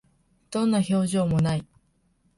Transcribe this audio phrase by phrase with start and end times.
[0.49, 1.65] どんな表情も無い